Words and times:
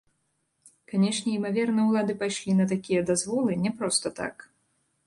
Канешне, 0.91 1.29
імаверна, 1.39 1.81
улады 1.91 2.17
пайшлі 2.23 2.51
на 2.61 2.65
такія 2.73 3.07
дазволы 3.13 3.61
не 3.69 3.75
проста 3.81 4.07
так. 4.25 4.35